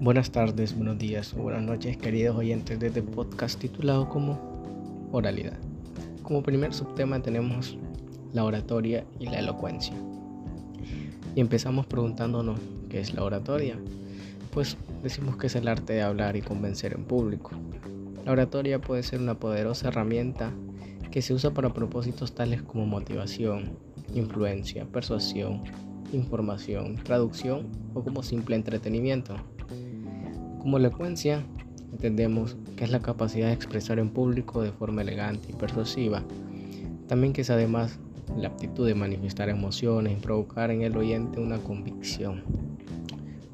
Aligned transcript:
Buenas 0.00 0.30
tardes, 0.30 0.74
buenos 0.74 0.96
días 0.96 1.34
o 1.34 1.42
buenas 1.42 1.62
noches, 1.62 1.98
queridos 1.98 2.34
oyentes 2.34 2.80
de 2.80 2.86
este 2.86 3.02
podcast 3.02 3.60
titulado 3.60 4.08
como 4.08 4.40
Oralidad. 5.12 5.58
Como 6.22 6.42
primer 6.42 6.72
subtema 6.72 7.20
tenemos 7.20 7.76
la 8.32 8.44
oratoria 8.44 9.04
y 9.18 9.26
la 9.26 9.40
elocuencia. 9.40 9.92
Y 11.34 11.40
empezamos 11.42 11.84
preguntándonos 11.84 12.58
qué 12.88 13.00
es 13.00 13.12
la 13.12 13.22
oratoria. 13.24 13.78
Pues 14.54 14.78
decimos 15.02 15.36
que 15.36 15.48
es 15.48 15.54
el 15.54 15.68
arte 15.68 15.92
de 15.92 16.00
hablar 16.00 16.34
y 16.34 16.40
convencer 16.40 16.94
en 16.94 17.04
público. 17.04 17.50
La 18.24 18.32
oratoria 18.32 18.80
puede 18.80 19.02
ser 19.02 19.20
una 19.20 19.38
poderosa 19.38 19.88
herramienta 19.88 20.50
que 21.10 21.20
se 21.20 21.34
usa 21.34 21.50
para 21.50 21.74
propósitos 21.74 22.34
tales 22.34 22.62
como 22.62 22.86
motivación, 22.86 23.76
influencia, 24.14 24.86
persuasión, 24.86 25.62
información, 26.14 26.96
traducción 26.96 27.66
o 27.92 28.02
como 28.02 28.22
simple 28.22 28.56
entretenimiento. 28.56 29.36
Como 30.60 30.76
elocuencia, 30.76 31.42
entendemos 31.90 32.58
que 32.76 32.84
es 32.84 32.90
la 32.90 33.00
capacidad 33.00 33.46
de 33.46 33.54
expresar 33.54 33.98
en 33.98 34.10
público 34.10 34.60
de 34.60 34.72
forma 34.72 35.00
elegante 35.00 35.48
y 35.48 35.54
persuasiva. 35.54 36.22
También 37.08 37.32
que 37.32 37.40
es 37.40 37.48
además 37.48 37.98
la 38.36 38.48
aptitud 38.48 38.86
de 38.86 38.94
manifestar 38.94 39.48
emociones 39.48 40.18
y 40.18 40.20
provocar 40.20 40.70
en 40.70 40.82
el 40.82 40.94
oyente 40.98 41.40
una 41.40 41.56
convicción. 41.58 42.42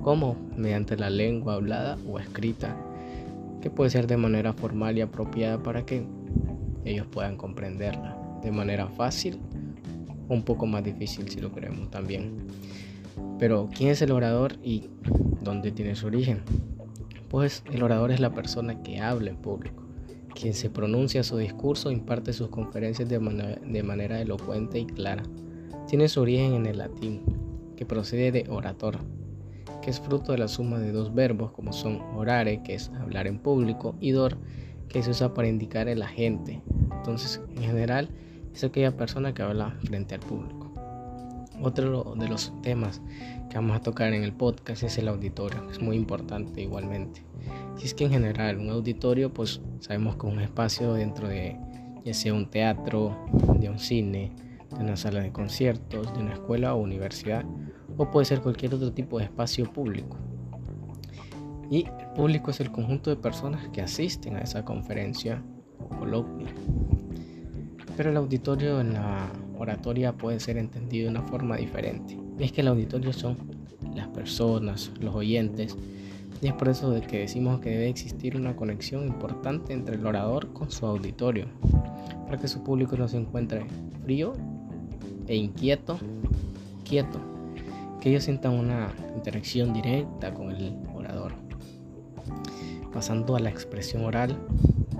Como 0.00 0.36
mediante 0.56 0.96
la 0.96 1.10
lengua 1.10 1.54
hablada 1.54 1.98
o 2.08 2.20
escrita, 2.20 2.76
que 3.60 3.68
puede 3.68 3.90
ser 3.90 4.06
de 4.06 4.16
manera 4.16 4.52
formal 4.52 4.96
y 4.96 5.00
apropiada 5.00 5.60
para 5.60 5.84
que 5.84 6.04
ellos 6.84 7.06
puedan 7.10 7.36
comprenderla 7.36 8.16
de 8.44 8.52
manera 8.52 8.86
fácil 8.86 9.40
o 10.28 10.34
un 10.34 10.42
poco 10.42 10.66
más 10.66 10.84
difícil 10.84 11.28
si 11.28 11.40
lo 11.40 11.52
queremos 11.52 11.90
también. 11.90 12.46
Pero 13.40 13.68
¿quién 13.76 13.90
es 13.90 14.02
el 14.02 14.12
orador 14.12 14.54
y 14.62 14.88
dónde 15.42 15.72
tiene 15.72 15.96
su 15.96 16.06
origen? 16.06 16.42
Pues 17.32 17.64
el 17.72 17.82
orador 17.82 18.10
es 18.10 18.20
la 18.20 18.34
persona 18.34 18.82
que 18.82 19.00
habla 19.00 19.30
en 19.30 19.38
público, 19.38 19.82
quien 20.34 20.52
se 20.52 20.68
pronuncia 20.68 21.22
su 21.22 21.38
discurso 21.38 21.90
imparte 21.90 22.34
sus 22.34 22.48
conferencias 22.48 23.08
de, 23.08 23.18
de 23.18 23.82
manera 23.82 24.20
elocuente 24.20 24.78
y 24.78 24.84
clara. 24.84 25.22
Tiene 25.88 26.08
su 26.08 26.20
origen 26.20 26.52
en 26.52 26.66
el 26.66 26.76
latín, 26.76 27.22
que 27.74 27.86
procede 27.86 28.32
de 28.32 28.50
orator, 28.50 28.98
que 29.80 29.88
es 29.88 29.98
fruto 29.98 30.32
de 30.32 30.38
la 30.38 30.46
suma 30.46 30.78
de 30.78 30.92
dos 30.92 31.14
verbos 31.14 31.52
como 31.52 31.72
son 31.72 32.02
orare, 32.14 32.62
que 32.62 32.74
es 32.74 32.90
hablar 33.00 33.26
en 33.26 33.38
público, 33.38 33.96
y 33.98 34.10
dor, 34.10 34.36
que 34.90 35.02
se 35.02 35.12
usa 35.12 35.32
para 35.32 35.48
indicar 35.48 35.88
el 35.88 36.02
agente. 36.02 36.60
Entonces, 36.98 37.40
en 37.56 37.62
general, 37.62 38.10
es 38.54 38.62
aquella 38.62 38.94
persona 38.94 39.32
que 39.32 39.40
habla 39.40 39.74
frente 39.84 40.16
al 40.16 40.20
público. 40.20 40.61
Otro 41.60 42.14
de 42.16 42.28
los 42.28 42.52
temas 42.62 43.00
que 43.50 43.56
vamos 43.56 43.76
a 43.76 43.80
tocar 43.80 44.12
en 44.12 44.24
el 44.24 44.32
podcast 44.32 44.82
es 44.82 44.98
el 44.98 45.08
auditorio, 45.08 45.68
es 45.70 45.80
muy 45.80 45.96
importante 45.96 46.62
igualmente. 46.62 47.24
Si 47.76 47.86
es 47.86 47.94
que 47.94 48.04
en 48.04 48.10
general 48.10 48.58
un 48.58 48.70
auditorio, 48.70 49.32
pues 49.32 49.60
sabemos 49.80 50.16
que 50.16 50.26
es 50.26 50.32
un 50.32 50.40
espacio 50.40 50.94
dentro 50.94 51.28
de 51.28 51.58
ya 52.04 52.14
sea 52.14 52.34
un 52.34 52.50
teatro, 52.50 53.16
de 53.58 53.68
un 53.68 53.78
cine, 53.78 54.32
de 54.70 54.84
una 54.84 54.96
sala 54.96 55.20
de 55.20 55.32
conciertos, 55.32 56.12
de 56.14 56.20
una 56.20 56.34
escuela 56.34 56.74
o 56.74 56.80
universidad, 56.80 57.44
o 57.96 58.10
puede 58.10 58.26
ser 58.26 58.40
cualquier 58.40 58.74
otro 58.74 58.92
tipo 58.92 59.18
de 59.18 59.24
espacio 59.24 59.70
público. 59.72 60.16
Y 61.70 61.84
el 61.86 62.06
público 62.14 62.50
es 62.50 62.60
el 62.60 62.70
conjunto 62.70 63.10
de 63.10 63.16
personas 63.16 63.68
que 63.68 63.80
asisten 63.80 64.36
a 64.36 64.40
esa 64.40 64.64
conferencia 64.64 65.42
o 65.78 65.88
coloquio. 65.88 66.46
Pero 67.96 68.10
el 68.10 68.16
auditorio 68.16 68.80
en 68.80 68.94
la 68.94 69.30
oratoria 69.62 70.12
puede 70.12 70.40
ser 70.40 70.58
entendido 70.58 71.04
de 71.04 71.18
una 71.18 71.26
forma 71.26 71.56
diferente. 71.56 72.18
Es 72.38 72.52
que 72.52 72.60
el 72.60 72.68
auditorio 72.68 73.12
son 73.12 73.36
las 73.94 74.08
personas, 74.08 74.90
los 75.00 75.14
oyentes, 75.14 75.76
y 76.40 76.48
es 76.48 76.52
por 76.54 76.68
eso 76.68 76.90
de 76.90 77.00
que 77.00 77.20
decimos 77.20 77.60
que 77.60 77.70
debe 77.70 77.88
existir 77.88 78.36
una 78.36 78.56
conexión 78.56 79.06
importante 79.06 79.72
entre 79.72 79.94
el 79.94 80.04
orador 80.04 80.52
con 80.52 80.70
su 80.70 80.84
auditorio, 80.86 81.46
para 82.26 82.38
que 82.38 82.48
su 82.48 82.62
público 82.64 82.96
no 82.96 83.06
se 83.06 83.18
encuentre 83.18 83.64
frío 84.02 84.32
e 85.28 85.36
inquieto, 85.36 85.98
quieto, 86.84 87.20
que 88.00 88.10
ellos 88.10 88.24
sientan 88.24 88.54
una 88.54 88.92
interacción 89.14 89.72
directa 89.72 90.34
con 90.34 90.50
el 90.50 90.76
orador. 90.94 91.34
Pasando 92.92 93.36
a 93.36 93.40
la 93.40 93.48
expresión 93.48 94.04
oral, 94.04 94.36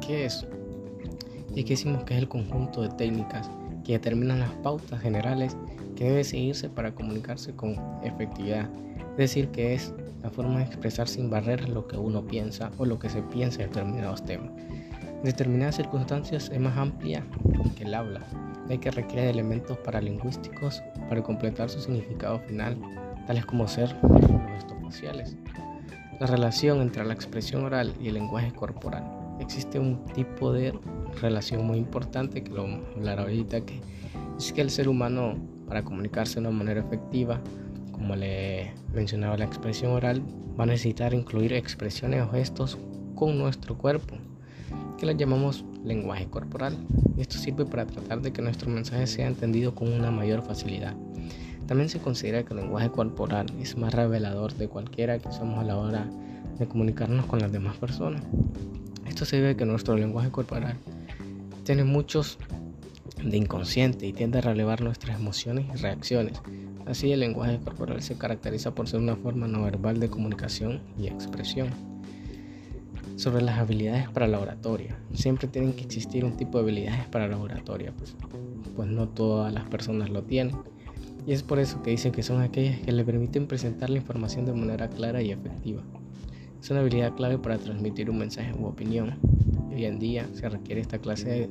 ¿qué 0.00 0.24
es? 0.24 0.46
Y 1.54 1.64
que 1.64 1.74
decimos 1.74 2.04
que 2.04 2.14
es 2.14 2.20
el 2.20 2.28
conjunto 2.28 2.80
de 2.80 2.88
técnicas 2.88 3.50
que 3.86 3.92
determinan 3.92 4.40
las 4.40 4.50
pautas 4.64 5.00
generales 5.00 5.56
que 5.94 6.04
debe 6.04 6.24
seguirse 6.24 6.68
para 6.68 6.92
comunicarse 6.92 7.54
con 7.54 7.76
efectividad. 8.02 8.68
Es 9.12 9.16
decir, 9.16 9.48
que 9.50 9.74
es 9.74 9.94
la 10.24 10.30
forma 10.30 10.58
de 10.58 10.64
expresar 10.64 11.06
sin 11.06 11.30
barreras 11.30 11.68
lo 11.68 11.86
que 11.86 11.96
uno 11.96 12.26
piensa 12.26 12.72
o 12.78 12.84
lo 12.84 12.98
que 12.98 13.08
se 13.08 13.22
piensa 13.22 13.58
de 13.58 13.68
determinados 13.68 14.24
temas. 14.24 14.50
En 15.00 15.22
determinadas 15.22 15.76
circunstancias 15.76 16.50
es 16.52 16.60
más 16.60 16.76
amplia 16.76 17.24
que 17.76 17.84
el 17.84 17.94
habla, 17.94 18.22
ya 18.68 18.76
que 18.78 18.90
requiere 18.90 19.22
de 19.22 19.30
elementos 19.30 19.78
paralingüísticos 19.78 20.82
para 21.08 21.22
completar 21.22 21.70
su 21.70 21.80
significado 21.80 22.40
final, 22.40 22.76
tales 23.28 23.46
como 23.46 23.68
ser 23.68 23.94
los 24.02 24.20
gestos 24.50 24.76
faciales. 24.82 25.36
La 26.18 26.26
relación 26.26 26.80
entre 26.80 27.04
la 27.04 27.14
expresión 27.14 27.64
oral 27.64 27.94
y 28.00 28.08
el 28.08 28.14
lenguaje 28.14 28.52
corporal. 28.52 29.25
Existe 29.40 29.78
un 29.78 30.04
tipo 30.06 30.52
de 30.52 30.72
relación 31.20 31.66
muy 31.66 31.78
importante 31.78 32.42
que 32.42 32.50
lo 32.50 32.62
vamos 32.62 32.80
a 32.86 32.98
hablar 32.98 33.20
ahorita, 33.20 33.60
que 33.62 33.80
es 34.38 34.52
que 34.52 34.60
el 34.60 34.70
ser 34.70 34.88
humano 34.88 35.36
para 35.66 35.82
comunicarse 35.82 36.34
de 36.34 36.40
una 36.40 36.50
manera 36.50 36.80
efectiva, 36.80 37.40
como 37.92 38.14
le 38.16 38.72
mencionaba 38.94 39.36
la 39.36 39.44
expresión 39.44 39.92
oral, 39.92 40.22
va 40.58 40.64
a 40.64 40.66
necesitar 40.66 41.14
incluir 41.14 41.52
expresiones 41.52 42.22
o 42.22 42.30
gestos 42.30 42.78
con 43.14 43.38
nuestro 43.38 43.76
cuerpo, 43.76 44.16
que 44.98 45.06
las 45.06 45.16
llamamos 45.16 45.64
lenguaje 45.84 46.26
corporal. 46.26 46.76
Esto 47.16 47.38
sirve 47.38 47.64
para 47.64 47.86
tratar 47.86 48.20
de 48.20 48.32
que 48.32 48.42
nuestro 48.42 48.70
mensaje 48.70 49.06
sea 49.06 49.26
entendido 49.26 49.74
con 49.74 49.92
una 49.92 50.10
mayor 50.10 50.42
facilidad. 50.42 50.94
También 51.66 51.88
se 51.88 51.98
considera 51.98 52.44
que 52.44 52.54
el 52.54 52.60
lenguaje 52.60 52.90
corporal 52.90 53.46
es 53.60 53.76
más 53.76 53.92
revelador 53.92 54.54
de 54.54 54.68
cualquiera 54.68 55.18
que 55.18 55.32
somos 55.32 55.58
a 55.58 55.64
la 55.64 55.76
hora 55.76 56.08
de 56.58 56.66
comunicarnos 56.66 57.26
con 57.26 57.40
las 57.40 57.50
demás 57.50 57.76
personas. 57.76 58.22
Esto 59.16 59.24
se 59.24 59.36
debe 59.36 59.56
que 59.56 59.64
nuestro 59.64 59.96
lenguaje 59.96 60.30
corporal 60.30 60.76
tiene 61.64 61.84
muchos 61.84 62.36
de 63.24 63.34
inconsciente 63.38 64.06
y 64.06 64.12
tiende 64.12 64.36
a 64.36 64.40
relevar 64.42 64.82
nuestras 64.82 65.18
emociones 65.18 65.64
y 65.72 65.76
reacciones. 65.78 66.42
Así 66.84 67.10
el 67.10 67.20
lenguaje 67.20 67.58
corporal 67.58 68.02
se 68.02 68.18
caracteriza 68.18 68.74
por 68.74 68.88
ser 68.88 69.00
una 69.00 69.16
forma 69.16 69.48
no 69.48 69.62
verbal 69.62 70.00
de 70.00 70.10
comunicación 70.10 70.82
y 70.98 71.06
expresión. 71.06 71.70
Sobre 73.16 73.42
las 73.42 73.58
habilidades 73.58 74.10
para 74.10 74.28
la 74.28 74.38
oratoria. 74.38 74.98
Siempre 75.14 75.48
tienen 75.48 75.72
que 75.72 75.84
existir 75.84 76.22
un 76.22 76.36
tipo 76.36 76.58
de 76.58 76.64
habilidades 76.64 77.06
para 77.06 77.26
la 77.26 77.38
oratoria, 77.38 77.94
pues, 77.96 78.14
pues 78.76 78.86
no 78.86 79.08
todas 79.08 79.50
las 79.50 79.64
personas 79.64 80.10
lo 80.10 80.24
tienen. 80.24 80.54
Y 81.26 81.32
es 81.32 81.42
por 81.42 81.58
eso 81.58 81.80
que 81.80 81.88
dicen 81.88 82.12
que 82.12 82.22
son 82.22 82.42
aquellas 82.42 82.80
que 82.80 82.92
le 82.92 83.02
permiten 83.02 83.46
presentar 83.46 83.88
la 83.88 83.96
información 83.96 84.44
de 84.44 84.52
manera 84.52 84.90
clara 84.90 85.22
y 85.22 85.30
efectiva. 85.30 85.82
Es 86.60 86.70
una 86.70 86.80
habilidad 86.80 87.14
clave 87.14 87.38
para 87.38 87.58
transmitir 87.58 88.10
un 88.10 88.18
mensaje 88.18 88.52
u 88.58 88.66
opinión. 88.66 89.14
Hoy 89.70 89.84
en 89.84 89.98
día 89.98 90.26
se 90.34 90.48
requiere 90.48 90.80
esta 90.80 90.98
clase 90.98 91.28
de 91.28 91.48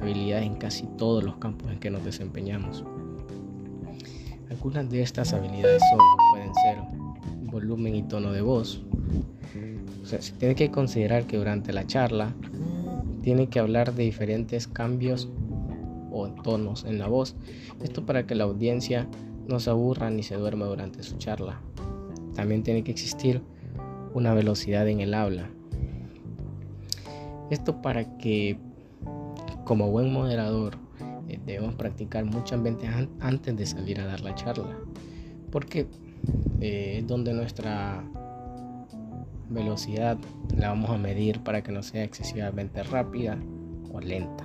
habilidades 0.00 0.46
en 0.46 0.56
casi 0.56 0.86
todos 0.96 1.24
los 1.24 1.36
campos 1.36 1.70
en 1.70 1.78
que 1.78 1.90
nos 1.90 2.04
desempeñamos. 2.04 2.84
Algunas 4.50 4.88
de 4.88 5.02
estas 5.02 5.32
habilidades 5.32 5.82
son, 5.90 5.98
pueden 6.30 6.54
ser 6.54 6.78
volumen 7.50 7.94
y 7.94 8.02
tono 8.02 8.32
de 8.32 8.40
voz. 8.40 8.82
O 10.02 10.06
sea, 10.06 10.22
se 10.22 10.32
tiene 10.32 10.54
que 10.54 10.70
considerar 10.70 11.26
que 11.26 11.36
durante 11.36 11.72
la 11.72 11.86
charla 11.86 12.34
tiene 13.22 13.48
que 13.48 13.58
hablar 13.58 13.94
de 13.94 14.04
diferentes 14.04 14.66
cambios 14.66 15.28
o 16.10 16.28
tonos 16.28 16.84
en 16.84 16.98
la 16.98 17.08
voz. 17.08 17.36
Esto 17.82 18.06
para 18.06 18.26
que 18.26 18.34
la 18.34 18.44
audiencia 18.44 19.06
no 19.46 19.60
se 19.60 19.70
aburra 19.70 20.08
ni 20.10 20.22
se 20.22 20.36
duerma 20.36 20.66
durante 20.66 21.02
su 21.02 21.18
charla. 21.18 21.60
También 22.34 22.62
tiene 22.62 22.84
que 22.84 22.92
existir 22.92 23.42
una 24.14 24.34
velocidad 24.34 24.88
en 24.88 25.00
el 25.00 25.14
habla. 25.14 25.50
Esto 27.50 27.80
para 27.80 28.18
que 28.18 28.58
como 29.64 29.90
buen 29.90 30.12
moderador 30.12 30.76
eh, 31.28 31.38
debemos 31.44 31.74
practicar 31.74 32.24
muchas 32.24 32.62
veces 32.62 32.88
antes 33.20 33.56
de 33.56 33.66
salir 33.66 34.00
a 34.00 34.06
dar 34.06 34.20
la 34.20 34.34
charla, 34.34 34.76
porque 35.50 35.86
eh, 36.60 36.98
es 36.98 37.06
donde 37.06 37.32
nuestra 37.32 38.04
velocidad 39.48 40.18
la 40.56 40.68
vamos 40.70 40.90
a 40.90 40.98
medir 40.98 41.40
para 41.40 41.62
que 41.62 41.72
no 41.72 41.82
sea 41.82 42.04
excesivamente 42.04 42.82
rápida 42.82 43.38
o 43.92 44.00
lenta. 44.00 44.44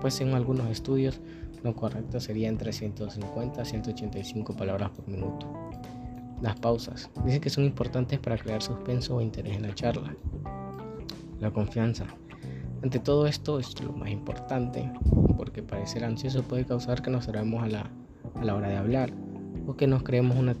Pues 0.00 0.20
en 0.20 0.34
algunos 0.34 0.70
estudios 0.70 1.20
lo 1.62 1.74
correcto 1.74 2.20
sería 2.20 2.48
entre 2.48 2.72
150 2.72 3.62
a 3.62 3.64
185 3.64 4.54
palabras 4.54 4.90
por 4.90 5.08
minuto. 5.08 5.50
Las 6.42 6.58
pausas. 6.60 7.10
Dice 7.24 7.40
que 7.40 7.50
son 7.50 7.64
importantes 7.64 8.18
para 8.18 8.36
crear 8.36 8.62
suspenso 8.62 9.16
o 9.16 9.20
interés 9.20 9.56
en 9.56 9.62
la 9.62 9.74
charla. 9.74 10.14
La 11.40 11.50
confianza. 11.50 12.06
Ante 12.82 12.98
todo 12.98 13.26
esto 13.26 13.58
es 13.58 13.82
lo 13.82 13.92
más 13.92 14.10
importante, 14.10 14.90
porque 15.36 15.62
parecer 15.62 16.04
ansioso 16.04 16.42
puede 16.42 16.66
causar 16.66 17.00
que 17.00 17.10
nos 17.10 17.24
cerremos 17.24 17.62
a 17.62 17.68
la, 17.68 17.90
a 18.34 18.44
la 18.44 18.54
hora 18.54 18.68
de 18.68 18.76
hablar 18.76 19.12
o 19.66 19.74
que 19.74 19.86
nos 19.86 20.02
creemos 20.02 20.36
una 20.36 20.54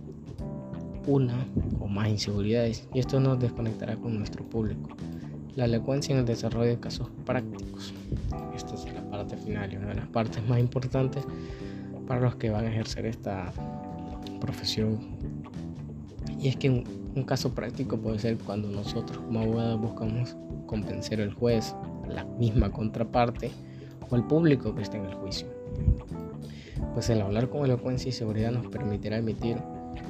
una 1.06 1.46
o 1.80 1.86
más 1.86 2.08
inseguridades 2.08 2.88
y 2.94 2.98
esto 2.98 3.20
nos 3.20 3.38
desconectará 3.38 3.96
con 3.96 4.16
nuestro 4.16 4.44
público. 4.44 4.90
La 5.54 5.66
elocuencia 5.66 6.12
en 6.12 6.20
el 6.20 6.26
desarrollo 6.26 6.70
de 6.70 6.80
casos 6.80 7.08
prácticos. 7.24 7.94
Esta 8.56 8.74
es 8.74 8.92
la 8.92 9.08
parte 9.10 9.36
final 9.36 9.72
y 9.72 9.76
una 9.76 9.88
de 9.88 9.94
las 9.94 10.08
partes 10.08 10.46
más 10.48 10.58
importantes 10.58 11.24
para 12.06 12.20
los 12.20 12.36
que 12.36 12.50
van 12.50 12.66
a 12.66 12.70
ejercer 12.70 13.06
esta 13.06 13.52
profesión. 14.40 14.98
Y 16.44 16.48
es 16.48 16.56
que 16.56 16.68
un, 16.68 17.24
caso 17.24 17.54
práctico 17.54 17.96
puede 17.96 18.18
ser 18.18 18.36
cuando 18.36 18.68
nosotros 18.68 19.16
como 19.16 19.40
abogados 19.40 19.80
buscamos 19.80 20.36
convencer 20.66 21.22
al 21.22 21.32
juez, 21.32 21.74
la 22.06 22.24
misma 22.24 22.70
contraparte 22.70 23.50
o 24.10 24.14
al 24.14 24.26
público 24.26 24.74
que 24.74 24.82
está 24.82 24.98
en 24.98 25.06
el 25.06 25.14
juicio. 25.14 25.48
Pues 26.92 27.08
el 27.08 27.22
hablar 27.22 27.48
con 27.48 27.64
elocuencia 27.64 28.10
y 28.10 28.12
seguridad 28.12 28.50
nos 28.50 28.66
permitirá 28.66 29.16
emitir 29.16 29.56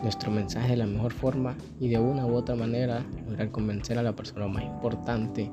nuestro 0.03 0.33
mensaje 0.33 0.71
de 0.71 0.79
la 0.79 0.87
mejor 0.87 1.13
forma 1.13 1.55
y 1.79 1.87
de 1.87 2.01
una 2.01 2.27
u 2.27 2.35
otra 2.35 2.57
manera 2.57 3.07
lograr 3.29 3.53
convencer 3.53 3.97
a 4.01 4.03
la 4.03 4.17
persona 4.17 4.49
más 4.49 4.65
importante, 4.65 5.49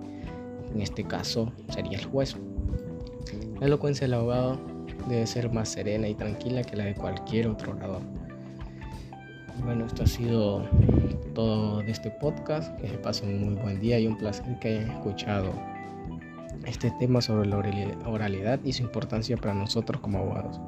en 0.74 0.82
este 0.82 1.04
caso 1.04 1.52
sería 1.70 2.00
el 2.00 2.06
juez. 2.06 2.36
La 3.60 3.68
elocuencia 3.68 4.08
del 4.08 4.16
abogado 4.16 4.60
debe 5.08 5.28
ser 5.28 5.52
más 5.54 5.70
serena 5.70 6.08
y 6.08 6.16
tranquila 6.16 6.64
que 6.64 6.76
la 6.76 6.86
de 6.86 6.96
cualquier 6.96 7.50
otro 7.50 7.74
orador. 7.74 8.21
Bueno, 9.64 9.86
esto 9.86 10.04
ha 10.04 10.08
sido 10.08 10.66
todo 11.34 11.82
de 11.84 11.92
este 11.92 12.12
podcast. 12.12 12.76
Que 12.80 12.88
se 12.88 12.98
pasen 12.98 13.30
un 13.30 13.54
muy 13.54 13.62
buen 13.62 13.80
día 13.80 14.00
y 14.00 14.08
un 14.08 14.18
placer 14.18 14.58
que 14.60 14.70
hayan 14.70 14.92
escuchado 14.92 15.54
este 16.66 16.92
tema 17.00 17.22
sobre 17.22 17.48
la 17.50 17.58
oralidad 18.06 18.60
y 18.64 18.74
su 18.74 18.84
importancia 18.84 19.38
para 19.38 19.54
nosotros 19.54 20.02
como 20.02 20.20
abogados. 20.20 20.60